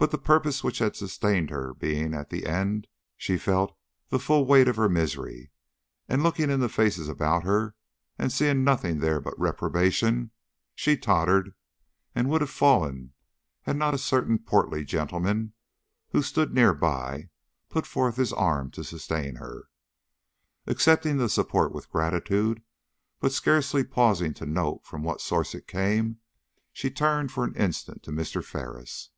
But 0.00 0.12
the 0.12 0.16
purpose 0.18 0.62
which 0.62 0.78
had 0.78 0.94
sustained 0.94 1.50
her 1.50 1.74
being 1.74 2.14
at 2.14 2.32
an 2.32 2.46
end, 2.46 2.86
she 3.16 3.36
felt 3.36 3.76
the 4.10 4.20
full 4.20 4.46
weight 4.46 4.68
of 4.68 4.76
her 4.76 4.88
misery, 4.88 5.50
and 6.08 6.22
looking 6.22 6.50
in 6.50 6.60
the 6.60 6.68
faces 6.68 7.08
about 7.08 7.42
her, 7.42 7.74
and 8.16 8.30
seeing 8.30 8.62
nothing 8.62 9.00
there 9.00 9.18
but 9.20 9.36
reprobation, 9.36 10.30
she 10.76 10.96
tottered 10.96 11.52
and 12.14 12.30
would 12.30 12.42
have 12.42 12.48
fallen 12.48 13.12
had 13.62 13.74
not 13.76 13.92
a 13.92 13.98
certain 13.98 14.38
portly 14.38 14.84
gentleman 14.84 15.52
who 16.10 16.22
stood 16.22 16.54
near 16.54 16.74
by 16.74 17.28
put 17.68 17.84
forth 17.84 18.14
his 18.14 18.32
arm 18.32 18.70
to 18.70 18.84
sustain 18.84 19.34
her. 19.34 19.64
Accepting 20.68 21.16
the 21.16 21.28
support 21.28 21.72
with 21.74 21.90
gratitude, 21.90 22.62
but 23.18 23.32
scarcely 23.32 23.82
pausing 23.82 24.32
to 24.34 24.46
note 24.46 24.82
from 24.86 25.02
what 25.02 25.20
source 25.20 25.56
it 25.56 25.66
came, 25.66 26.20
she 26.72 26.88
turned 26.88 27.32
for 27.32 27.42
an 27.42 27.56
instant 27.56 28.04
to 28.04 28.12
Mr. 28.12 28.44
Ferris. 28.44 29.10